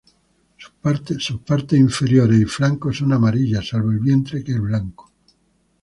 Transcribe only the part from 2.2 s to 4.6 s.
y flancos son amarillas, salvo el vientre que es